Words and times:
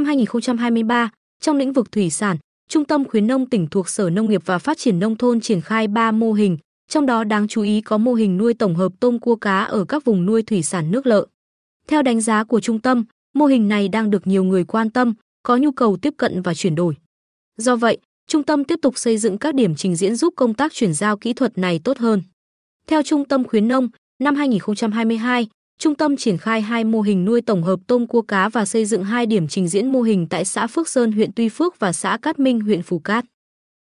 Năm 0.00 0.06
2023, 0.06 1.10
trong 1.40 1.56
lĩnh 1.56 1.72
vực 1.72 1.92
thủy 1.92 2.10
sản, 2.10 2.36
Trung 2.68 2.84
tâm 2.84 3.04
khuyến 3.04 3.26
nông 3.26 3.46
tỉnh 3.46 3.66
thuộc 3.66 3.88
Sở 3.88 4.10
Nông 4.10 4.30
nghiệp 4.30 4.42
và 4.44 4.58
Phát 4.58 4.78
triển 4.78 4.98
nông 4.98 5.16
thôn 5.16 5.40
triển 5.40 5.60
khai 5.60 5.88
3 5.88 6.12
mô 6.12 6.32
hình, 6.32 6.58
trong 6.88 7.06
đó 7.06 7.24
đáng 7.24 7.48
chú 7.48 7.62
ý 7.62 7.80
có 7.80 7.98
mô 7.98 8.14
hình 8.14 8.36
nuôi 8.36 8.54
tổng 8.54 8.74
hợp 8.74 8.92
tôm 9.00 9.18
cua 9.18 9.36
cá 9.36 9.62
ở 9.62 9.84
các 9.84 10.04
vùng 10.04 10.26
nuôi 10.26 10.42
thủy 10.42 10.62
sản 10.62 10.90
nước 10.90 11.06
lợ. 11.06 11.26
Theo 11.88 12.02
đánh 12.02 12.20
giá 12.20 12.44
của 12.44 12.60
trung 12.60 12.80
tâm, 12.80 13.04
mô 13.34 13.46
hình 13.46 13.68
này 13.68 13.88
đang 13.88 14.10
được 14.10 14.26
nhiều 14.26 14.44
người 14.44 14.64
quan 14.64 14.90
tâm, 14.90 15.14
có 15.42 15.56
nhu 15.56 15.72
cầu 15.72 15.96
tiếp 15.96 16.14
cận 16.16 16.42
và 16.42 16.54
chuyển 16.54 16.74
đổi. 16.74 16.96
Do 17.56 17.76
vậy, 17.76 17.98
trung 18.26 18.42
tâm 18.42 18.64
tiếp 18.64 18.78
tục 18.82 18.98
xây 18.98 19.18
dựng 19.18 19.38
các 19.38 19.54
điểm 19.54 19.74
trình 19.74 19.96
diễn 19.96 20.16
giúp 20.16 20.34
công 20.36 20.54
tác 20.54 20.72
chuyển 20.72 20.94
giao 20.94 21.16
kỹ 21.16 21.32
thuật 21.32 21.58
này 21.58 21.80
tốt 21.84 21.98
hơn. 21.98 22.22
Theo 22.86 23.02
Trung 23.02 23.24
tâm 23.24 23.44
khuyến 23.44 23.68
nông, 23.68 23.88
năm 24.22 24.36
2022, 24.36 25.48
trung 25.80 25.94
tâm 25.94 26.16
triển 26.16 26.38
khai 26.38 26.60
hai 26.60 26.84
mô 26.84 27.00
hình 27.00 27.24
nuôi 27.24 27.40
tổng 27.40 27.62
hợp 27.62 27.80
tôm 27.86 28.06
cua 28.06 28.22
cá 28.22 28.48
và 28.48 28.64
xây 28.64 28.84
dựng 28.84 29.04
hai 29.04 29.26
điểm 29.26 29.48
trình 29.48 29.68
diễn 29.68 29.92
mô 29.92 30.02
hình 30.02 30.26
tại 30.30 30.44
xã 30.44 30.66
Phước 30.66 30.88
Sơn 30.88 31.12
huyện 31.12 31.32
Tuy 31.32 31.48
Phước 31.48 31.78
và 31.78 31.92
xã 31.92 32.18
Cát 32.22 32.38
Minh 32.38 32.60
huyện 32.60 32.82
Phú 32.82 32.98
Cát. 32.98 33.24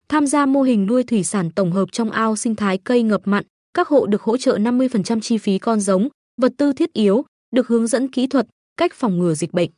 Tham 0.09 0.27
gia 0.27 0.45
mô 0.45 0.61
hình 0.61 0.85
nuôi 0.85 1.03
thủy 1.03 1.23
sản 1.23 1.51
tổng 1.51 1.71
hợp 1.71 1.91
trong 1.91 2.11
ao 2.11 2.35
sinh 2.35 2.55
thái 2.55 2.77
cây 2.83 3.03
ngập 3.03 3.21
mặn, 3.25 3.43
các 3.73 3.87
hộ 3.87 4.05
được 4.05 4.21
hỗ 4.21 4.37
trợ 4.37 4.57
50% 4.57 5.19
chi 5.19 5.37
phí 5.37 5.57
con 5.57 5.79
giống, 5.79 6.07
vật 6.41 6.51
tư 6.57 6.73
thiết 6.73 6.93
yếu, 6.93 7.25
được 7.55 7.67
hướng 7.67 7.87
dẫn 7.87 8.11
kỹ 8.11 8.27
thuật, 8.27 8.47
cách 8.77 8.93
phòng 8.93 9.19
ngừa 9.19 9.33
dịch 9.33 9.53
bệnh. 9.53 9.69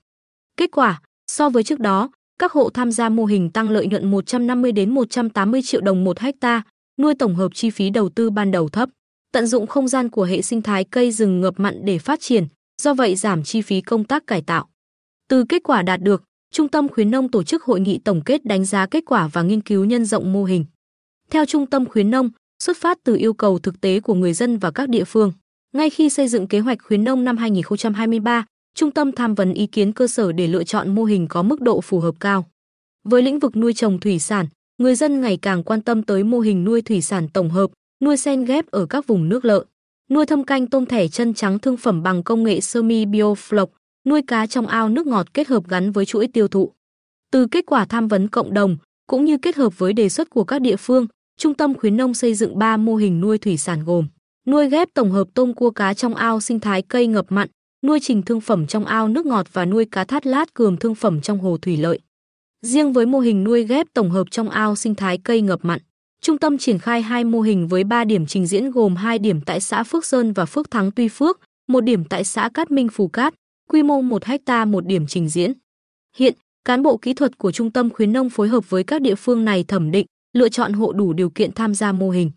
Kết 0.58 0.72
quả, 0.72 1.02
so 1.32 1.50
với 1.50 1.64
trước 1.64 1.80
đó, 1.80 2.10
các 2.40 2.52
hộ 2.52 2.70
tham 2.70 2.92
gia 2.92 3.10
mô 3.10 3.26
hình 3.26 3.50
tăng 3.50 3.70
lợi 3.70 3.88
nhuận 3.88 4.12
150 4.12 4.72
đến 4.72 4.94
180 4.94 5.62
triệu 5.62 5.82
đồng 5.82 6.04
một 6.04 6.20
hecta, 6.20 6.62
nuôi 7.00 7.16
tổng 7.16 7.36
hợp 7.36 7.52
chi 7.54 7.70
phí 7.70 7.90
đầu 7.90 8.10
tư 8.10 8.30
ban 8.30 8.52
đầu 8.52 8.70
thấp, 8.70 8.90
tận 9.32 9.48
dụng 9.48 9.68
không 9.68 9.88
gian 9.88 10.10
của 10.10 10.24
hệ 10.24 10.42
sinh 10.42 10.62
thái 10.62 10.84
cây 10.84 11.12
rừng 11.12 11.42
ngập 11.42 11.60
mặn 11.60 11.86
để 11.86 12.00
phát 12.00 12.20
triển, 12.22 12.48
do 12.82 12.94
vậy 12.94 13.16
giảm 13.16 13.44
chi 13.44 13.62
phí 13.62 13.82
công 13.82 14.04
tác 14.04 14.28
cải 14.28 14.42
tạo. 14.42 14.70
Từ 15.30 15.46
kết 15.50 15.64
quả 15.64 15.82
đạt 15.82 16.02
được, 16.02 16.24
Trung 16.54 16.68
tâm 16.68 16.90
khuyến 16.90 17.12
nông 17.12 17.32
tổ 17.32 17.44
chức 17.44 17.64
hội 17.64 17.80
nghị 17.80 17.98
tổng 17.98 18.22
kết 18.26 18.46
đánh 18.46 18.66
giá 18.66 18.86
kết 18.86 19.04
quả 19.06 19.28
và 19.28 19.42
nghiên 19.42 19.62
cứu 19.62 19.86
nhân 19.86 20.06
rộng 20.06 20.34
mô 20.34 20.44
hình. 20.44 20.66
Theo 21.30 21.46
Trung 21.46 21.66
tâm 21.66 21.86
khuyến 21.86 22.12
nông, 22.12 22.30
xuất 22.64 22.78
phát 22.78 22.98
từ 23.04 23.16
yêu 23.16 23.34
cầu 23.34 23.60
thực 23.60 23.82
tế 23.82 24.00
của 24.00 24.14
người 24.14 24.34
dân 24.34 24.58
và 24.58 24.72
các 24.72 24.90
địa 24.90 25.04
phương, 25.04 25.32
ngay 25.74 25.90
khi 25.90 26.10
xây 26.10 26.28
dựng 26.28 26.48
kế 26.48 26.60
hoạch 26.60 26.78
khuyến 26.84 27.04
nông 27.04 27.24
năm 27.24 27.38
2023, 27.38 28.46
Trung 28.76 28.92
tâm 28.92 29.12
tham 29.12 29.36
vấn 29.36 29.54
ý 29.54 29.68
kiến 29.68 29.94
cơ 29.94 30.08
sở 30.08 30.32
để 30.32 30.48
lựa 30.48 30.64
chọn 30.64 30.96
mô 30.96 31.04
hình 31.04 31.28
có 31.28 31.44
mức 31.44 31.62
độ 31.62 31.82
phù 31.82 32.00
hợp 32.00 32.16
cao. 32.20 32.46
Với 33.04 33.22
lĩnh 33.22 33.40
vực 33.40 33.56
nuôi 33.56 33.74
trồng 33.74 34.00
thủy 34.00 34.20
sản, 34.20 34.46
người 34.78 34.96
dân 34.96 35.22
ngày 35.22 35.38
càng 35.42 35.64
quan 35.64 35.82
tâm 35.82 36.04
tới 36.04 36.24
mô 36.24 36.40
hình 36.40 36.64
nuôi 36.64 36.82
thủy 36.82 37.02
sản 37.02 37.28
tổng 37.34 37.50
hợp, 37.50 37.72
nuôi 38.02 38.18
sen 38.18 38.46
ghép 38.46 38.72
ở 38.72 38.86
các 38.86 39.08
vùng 39.08 39.30
nước 39.30 39.46
lợ, 39.46 39.66
nuôi 40.10 40.26
thâm 40.26 40.44
canh 40.44 40.68
tôm 40.68 40.86
thẻ 40.86 41.08
chân 41.08 41.34
trắng 41.34 41.60
thương 41.60 41.78
phẩm 41.78 42.04
bằng 42.04 42.24
công 42.24 42.44
nghệ 42.44 42.62
semi 42.62 43.06
biofloc, 43.06 43.68
nuôi 44.06 44.22
cá 44.22 44.48
trong 44.48 44.68
ao 44.68 44.90
nước 44.90 45.08
ngọt 45.08 45.34
kết 45.34 45.48
hợp 45.48 45.68
gắn 45.68 45.92
với 45.92 46.06
chuỗi 46.06 46.28
tiêu 46.28 46.48
thụ. 46.48 46.72
Từ 47.32 47.48
kết 47.52 47.66
quả 47.66 47.86
tham 47.86 48.08
vấn 48.08 48.28
cộng 48.28 48.54
đồng 48.54 48.78
cũng 49.08 49.26
như 49.26 49.38
kết 49.38 49.56
hợp 49.56 49.80
với 49.80 49.94
đề 49.94 50.10
xuất 50.10 50.30
của 50.30 50.44
các 50.44 50.62
địa 50.62 50.76
phương, 50.76 51.08
Trung 51.42 51.54
tâm 51.54 51.74
khuyến 51.74 51.98
nông 51.98 52.14
xây 52.14 52.34
dựng 52.34 52.60
3 52.60 52.78
mô 52.78 52.96
hình 52.96 53.22
nuôi 53.22 53.38
thủy 53.38 53.58
sản 53.58 53.84
gồm: 53.86 54.08
nuôi 54.48 54.70
ghép 54.70 54.94
tổng 54.94 55.12
hợp 55.12 55.28
tôm 55.34 55.54
cua 55.54 55.72
cá 55.72 55.94
trong 55.94 56.16
ao 56.16 56.40
sinh 56.40 56.60
thái 56.60 56.82
cây 56.82 57.08
ngập 57.08 57.26
mặn, 57.30 57.48
nuôi 57.86 58.00
trình 58.02 58.22
thương 58.22 58.42
phẩm 58.42 58.68
trong 58.68 58.86
ao 58.86 59.08
nước 59.08 59.26
ngọt 59.26 59.48
và 59.54 59.66
nuôi 59.66 59.86
cá 59.86 60.04
thát 60.04 60.26
lát 60.26 60.54
cườm 60.54 60.78
thương 60.78 60.96
phẩm 60.96 61.22
trong 61.22 61.40
hồ 61.40 61.58
thủy 61.62 61.78
lợi. 61.78 62.00
Riêng 62.66 62.94
với 62.94 63.06
mô 63.06 63.20
hình 63.20 63.44
nuôi 63.44 63.64
ghép 63.64 63.88
tổng 63.94 64.10
hợp 64.10 64.32
trong 64.32 64.50
ao 64.50 64.76
sinh 64.76 64.96
thái 64.96 65.18
cây 65.18 65.42
ngập 65.42 65.66
mặn, 65.66 65.80
trung 66.22 66.38
tâm 66.38 66.58
triển 66.58 66.80
khai 66.80 67.02
hai 67.02 67.24
mô 67.24 67.42
hình 67.42 67.68
với 67.68 67.84
3 67.84 68.04
điểm 68.04 68.26
trình 68.26 68.48
diễn 68.48 68.72
gồm 68.72 68.96
2 68.96 69.20
điểm 69.20 69.42
tại 69.42 69.60
xã 69.60 69.84
Phước 69.84 70.06
Sơn 70.06 70.34
và 70.34 70.46
Phước 70.46 70.72
Thắng 70.72 70.92
Tuy 70.92 71.08
Phước, 71.08 71.40
một 71.68 71.82
điểm 71.82 72.06
tại 72.06 72.24
xã 72.24 72.50
Cát 72.54 72.72
Minh 72.72 72.90
Phù 72.90 73.08
Cát, 73.08 73.34
quy 73.70 73.84
mô 73.84 74.02
1 74.02 74.26
hecta 74.26 74.66
một 74.66 74.86
điểm 74.86 75.08
trình 75.08 75.30
diễn. 75.30 75.54
Hiện, 76.18 76.34
cán 76.66 76.84
bộ 76.84 76.98
kỹ 76.98 77.14
thuật 77.14 77.38
của 77.38 77.52
trung 77.52 77.72
tâm 77.72 77.90
khuyến 77.90 78.14
nông 78.14 78.30
phối 78.30 78.48
hợp 78.48 78.70
với 78.70 78.84
các 78.84 79.02
địa 79.02 79.16
phương 79.16 79.46
này 79.46 79.64
thẩm 79.64 79.92
định, 79.92 80.06
lựa 80.34 80.50
chọn 80.50 80.74
hộ 80.74 80.94
đủ 80.94 81.14
điều 81.14 81.30
kiện 81.30 81.52
tham 81.52 81.76
gia 81.76 81.92
mô 81.92 82.10
hình. 82.10 82.32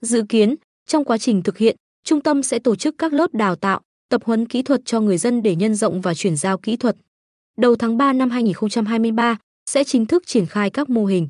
Dự 0.00 0.22
kiến, 0.28 0.54
trong 0.86 1.04
quá 1.04 1.18
trình 1.18 1.42
thực 1.42 1.58
hiện, 1.58 1.76
trung 2.04 2.20
tâm 2.20 2.42
sẽ 2.42 2.58
tổ 2.58 2.76
chức 2.76 2.94
các 2.98 3.12
lớp 3.12 3.34
đào 3.34 3.56
tạo, 3.56 3.80
tập 4.08 4.24
huấn 4.24 4.46
kỹ 4.46 4.62
thuật 4.62 4.80
cho 4.84 5.00
người 5.00 5.18
dân 5.18 5.42
để 5.42 5.56
nhân 5.56 5.74
rộng 5.74 6.00
và 6.00 6.14
chuyển 6.14 6.36
giao 6.36 6.58
kỹ 6.58 6.76
thuật. 6.76 6.96
Đầu 7.58 7.76
tháng 7.76 7.96
3 7.96 8.12
năm 8.12 8.30
2023 8.30 9.38
sẽ 9.70 9.84
chính 9.84 10.06
thức 10.06 10.26
triển 10.26 10.46
khai 10.46 10.70
các 10.70 10.90
mô 10.90 11.04
hình. 11.04 11.28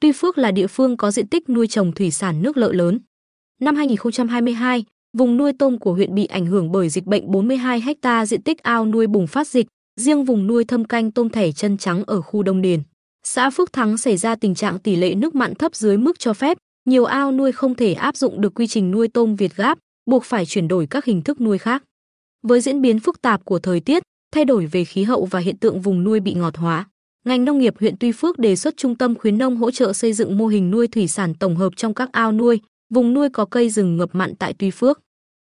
Tuy 0.00 0.12
Phước 0.12 0.38
là 0.38 0.50
địa 0.50 0.66
phương 0.66 0.96
có 0.96 1.10
diện 1.10 1.26
tích 1.26 1.48
nuôi 1.48 1.66
trồng 1.66 1.92
thủy 1.92 2.10
sản 2.10 2.42
nước 2.42 2.56
lợ 2.56 2.72
lớn. 2.72 2.98
Năm 3.60 3.76
2022, 3.76 4.84
vùng 5.16 5.36
nuôi 5.36 5.52
tôm 5.58 5.78
của 5.78 5.92
huyện 5.92 6.14
bị 6.14 6.26
ảnh 6.26 6.46
hưởng 6.46 6.72
bởi 6.72 6.88
dịch 6.88 7.04
bệnh 7.04 7.30
42 7.30 7.80
ha 8.02 8.26
diện 8.26 8.42
tích 8.42 8.62
ao 8.62 8.86
nuôi 8.86 9.06
bùng 9.06 9.26
phát 9.26 9.48
dịch, 9.48 9.66
riêng 10.00 10.24
vùng 10.24 10.46
nuôi 10.46 10.64
thâm 10.64 10.84
canh 10.84 11.10
tôm 11.10 11.28
thẻ 11.28 11.52
chân 11.52 11.78
trắng 11.78 12.04
ở 12.06 12.20
khu 12.20 12.42
Đông 12.42 12.62
Điền. 12.62 12.80
Xã 13.24 13.50
Phước 13.50 13.72
Thắng 13.72 13.98
xảy 13.98 14.16
ra 14.16 14.34
tình 14.34 14.54
trạng 14.54 14.78
tỷ 14.78 14.96
lệ 14.96 15.14
nước 15.14 15.34
mặn 15.34 15.54
thấp 15.54 15.74
dưới 15.74 15.96
mức 15.96 16.18
cho 16.18 16.32
phép, 16.32 16.58
nhiều 16.84 17.04
ao 17.04 17.32
nuôi 17.32 17.52
không 17.52 17.74
thể 17.74 17.92
áp 17.92 18.16
dụng 18.16 18.40
được 18.40 18.54
quy 18.54 18.66
trình 18.66 18.90
nuôi 18.90 19.08
tôm 19.08 19.36
Việt 19.36 19.56
Gáp, 19.56 19.78
buộc 20.10 20.24
phải 20.24 20.46
chuyển 20.46 20.68
đổi 20.68 20.86
các 20.86 21.04
hình 21.04 21.22
thức 21.22 21.40
nuôi 21.40 21.58
khác. 21.58 21.82
Với 22.42 22.60
diễn 22.60 22.80
biến 22.82 23.00
phức 23.00 23.22
tạp 23.22 23.44
của 23.44 23.58
thời 23.58 23.80
tiết, 23.80 24.02
thay 24.32 24.44
đổi 24.44 24.66
về 24.66 24.84
khí 24.84 25.02
hậu 25.02 25.24
và 25.24 25.40
hiện 25.40 25.56
tượng 25.56 25.80
vùng 25.80 26.04
nuôi 26.04 26.20
bị 26.20 26.34
ngọt 26.34 26.56
hóa, 26.56 26.88
ngành 27.26 27.44
nông 27.44 27.58
nghiệp 27.58 27.74
huyện 27.80 27.96
Tuy 28.00 28.12
Phước 28.12 28.38
đề 28.38 28.56
xuất 28.56 28.76
trung 28.76 28.94
tâm 28.94 29.14
khuyến 29.14 29.38
nông 29.38 29.56
hỗ 29.56 29.70
trợ 29.70 29.92
xây 29.92 30.12
dựng 30.12 30.38
mô 30.38 30.46
hình 30.46 30.70
nuôi 30.70 30.88
thủy 30.88 31.08
sản 31.08 31.34
tổng 31.34 31.56
hợp 31.56 31.72
trong 31.76 31.94
các 31.94 32.12
ao 32.12 32.32
nuôi, 32.32 32.60
vùng 32.94 33.14
nuôi 33.14 33.28
có 33.28 33.44
cây 33.44 33.70
rừng 33.70 33.96
ngập 33.96 34.14
mặn 34.14 34.34
tại 34.34 34.54
Tuy 34.58 34.70
Phước. 34.70 35.00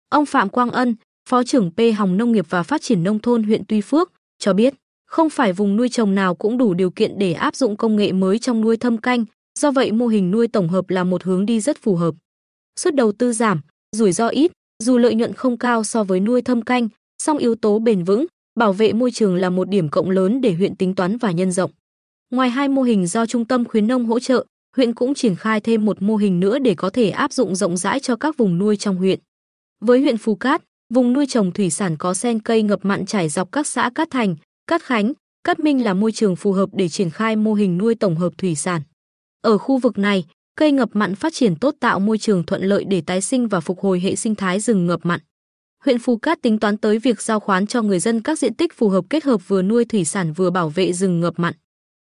Ông 0.09 0.25
Phạm 0.25 0.49
Quang 0.49 0.71
Ân, 0.71 0.95
Phó 1.29 1.43
trưởng 1.43 1.71
P 1.71 1.79
Hồng 1.97 2.17
Nông 2.17 2.31
nghiệp 2.31 2.45
và 2.49 2.63
Phát 2.63 2.81
triển 2.81 3.03
nông 3.03 3.19
thôn 3.19 3.43
huyện 3.43 3.63
Tuy 3.67 3.81
Phước 3.81 4.11
cho 4.39 4.53
biết, 4.53 4.73
không 5.07 5.29
phải 5.29 5.53
vùng 5.53 5.75
nuôi 5.75 5.89
trồng 5.89 6.15
nào 6.15 6.35
cũng 6.35 6.57
đủ 6.57 6.73
điều 6.73 6.89
kiện 6.89 7.19
để 7.19 7.33
áp 7.33 7.55
dụng 7.55 7.77
công 7.77 7.95
nghệ 7.95 8.11
mới 8.11 8.39
trong 8.39 8.61
nuôi 8.61 8.77
thâm 8.77 8.97
canh, 8.97 9.25
do 9.59 9.71
vậy 9.71 9.91
mô 9.91 10.07
hình 10.07 10.31
nuôi 10.31 10.47
tổng 10.47 10.69
hợp 10.69 10.89
là 10.89 11.03
một 11.03 11.23
hướng 11.23 11.45
đi 11.45 11.59
rất 11.59 11.77
phù 11.81 11.95
hợp. 11.95 12.15
Suất 12.79 12.95
đầu 12.95 13.11
tư 13.11 13.33
giảm, 13.33 13.61
rủi 13.95 14.11
ro 14.11 14.27
ít, 14.27 14.51
dù 14.83 14.97
lợi 14.97 15.15
nhuận 15.15 15.33
không 15.33 15.57
cao 15.57 15.83
so 15.83 16.03
với 16.03 16.19
nuôi 16.19 16.41
thâm 16.41 16.61
canh, 16.61 16.87
song 17.23 17.37
yếu 17.37 17.55
tố 17.55 17.79
bền 17.79 18.03
vững, 18.03 18.25
bảo 18.55 18.73
vệ 18.73 18.93
môi 18.93 19.11
trường 19.11 19.35
là 19.35 19.49
một 19.49 19.69
điểm 19.69 19.89
cộng 19.89 20.09
lớn 20.09 20.41
để 20.41 20.53
huyện 20.53 20.75
tính 20.75 20.95
toán 20.95 21.17
và 21.17 21.31
nhân 21.31 21.51
rộng. 21.51 21.71
Ngoài 22.31 22.49
hai 22.49 22.69
mô 22.69 22.81
hình 22.81 23.07
do 23.07 23.25
Trung 23.25 23.45
tâm 23.45 23.65
khuyến 23.65 23.87
nông 23.87 24.05
hỗ 24.05 24.19
trợ, 24.19 24.45
huyện 24.75 24.93
cũng 24.93 25.13
triển 25.13 25.35
khai 25.35 25.61
thêm 25.61 25.85
một 25.85 26.01
mô 26.01 26.15
hình 26.15 26.39
nữa 26.39 26.59
để 26.59 26.75
có 26.75 26.89
thể 26.89 27.09
áp 27.09 27.33
dụng 27.33 27.55
rộng 27.55 27.77
rãi 27.77 27.99
cho 27.99 28.15
các 28.15 28.37
vùng 28.37 28.57
nuôi 28.57 28.77
trong 28.77 28.95
huyện. 28.95 29.19
Với 29.81 30.01
huyện 30.01 30.17
Phú 30.17 30.35
Cát, 30.35 30.63
vùng 30.93 31.13
nuôi 31.13 31.25
trồng 31.25 31.51
thủy 31.51 31.69
sản 31.69 31.97
có 31.97 32.13
sen 32.13 32.39
cây 32.39 32.63
ngập 32.63 32.85
mặn 32.85 33.05
trải 33.05 33.29
dọc 33.29 33.51
các 33.51 33.67
xã 33.67 33.89
Cát 33.95 34.09
Thành, 34.11 34.35
Cát 34.67 34.83
Khánh, 34.83 35.13
Cát 35.43 35.59
Minh 35.59 35.83
là 35.83 35.93
môi 35.93 36.11
trường 36.11 36.35
phù 36.35 36.51
hợp 36.51 36.69
để 36.73 36.89
triển 36.89 37.09
khai 37.09 37.35
mô 37.35 37.53
hình 37.53 37.77
nuôi 37.77 37.95
tổng 37.95 38.15
hợp 38.15 38.33
thủy 38.37 38.55
sản. 38.55 38.81
Ở 39.41 39.57
khu 39.57 39.77
vực 39.77 39.97
này, 39.97 40.25
cây 40.55 40.71
ngập 40.71 40.89
mặn 40.93 41.15
phát 41.15 41.33
triển 41.33 41.55
tốt 41.55 41.75
tạo 41.79 41.99
môi 41.99 42.17
trường 42.17 42.43
thuận 42.43 42.63
lợi 42.63 42.83
để 42.83 43.01
tái 43.01 43.21
sinh 43.21 43.47
và 43.47 43.59
phục 43.59 43.79
hồi 43.79 43.99
hệ 43.99 44.15
sinh 44.15 44.35
thái 44.35 44.59
rừng 44.59 44.87
ngập 44.87 45.05
mặn. 45.05 45.19
Huyện 45.85 45.99
Phú 45.99 46.17
Cát 46.17 46.41
tính 46.41 46.59
toán 46.59 46.77
tới 46.77 46.99
việc 46.99 47.21
giao 47.21 47.39
khoán 47.39 47.67
cho 47.67 47.81
người 47.81 47.99
dân 47.99 48.21
các 48.21 48.39
diện 48.39 48.53
tích 48.53 48.73
phù 48.73 48.89
hợp 48.89 49.05
kết 49.09 49.23
hợp 49.23 49.47
vừa 49.47 49.61
nuôi 49.61 49.85
thủy 49.85 50.05
sản 50.05 50.33
vừa 50.33 50.49
bảo 50.49 50.69
vệ 50.69 50.93
rừng 50.93 51.19
ngập 51.19 51.33
mặn. 51.39 51.53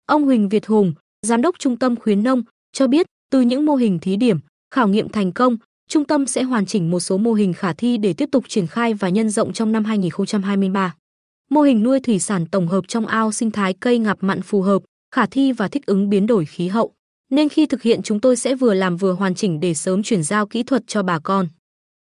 Ông 0.06 0.24
Huỳnh 0.24 0.48
Việt 0.48 0.66
Hùng, 0.66 0.92
giám 1.26 1.42
đốc 1.42 1.58
trung 1.58 1.76
tâm 1.76 1.96
khuyến 1.96 2.22
nông, 2.22 2.42
cho 2.72 2.86
biết 2.86 3.06
từ 3.30 3.40
những 3.40 3.66
mô 3.66 3.74
hình 3.74 3.98
thí 3.98 4.16
điểm, 4.16 4.38
khảo 4.74 4.88
nghiệm 4.88 5.08
thành 5.08 5.32
công, 5.32 5.56
trung 5.88 6.04
tâm 6.04 6.26
sẽ 6.26 6.42
hoàn 6.42 6.66
chỉnh 6.66 6.90
một 6.90 7.00
số 7.00 7.18
mô 7.18 7.32
hình 7.32 7.52
khả 7.52 7.72
thi 7.72 7.98
để 7.98 8.12
tiếp 8.12 8.28
tục 8.32 8.44
triển 8.48 8.66
khai 8.66 8.94
và 8.94 9.08
nhân 9.08 9.30
rộng 9.30 9.52
trong 9.52 9.72
năm 9.72 9.84
2023. 9.84 10.94
Mô 11.50 11.62
hình 11.62 11.82
nuôi 11.82 12.00
thủy 12.00 12.18
sản 12.18 12.46
tổng 12.46 12.68
hợp 12.68 12.88
trong 12.88 13.06
ao 13.06 13.32
sinh 13.32 13.50
thái 13.50 13.74
cây 13.80 13.98
ngập 13.98 14.18
mặn 14.20 14.42
phù 14.42 14.62
hợp, 14.62 14.82
khả 15.14 15.26
thi 15.26 15.52
và 15.52 15.68
thích 15.68 15.86
ứng 15.86 16.10
biến 16.10 16.26
đổi 16.26 16.44
khí 16.44 16.68
hậu. 16.68 16.92
Nên 17.30 17.48
khi 17.48 17.66
thực 17.66 17.82
hiện 17.82 18.02
chúng 18.02 18.20
tôi 18.20 18.36
sẽ 18.36 18.54
vừa 18.54 18.74
làm 18.74 18.96
vừa 18.96 19.12
hoàn 19.12 19.34
chỉnh 19.34 19.60
để 19.60 19.74
sớm 19.74 20.02
chuyển 20.02 20.22
giao 20.22 20.46
kỹ 20.46 20.62
thuật 20.62 20.82
cho 20.86 21.02
bà 21.02 21.18
con. 21.18 21.48